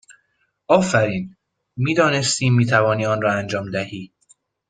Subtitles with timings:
[0.67, 1.35] آفرین!
[1.77, 4.11] می دانستیم می توانی آن را انجام دهی!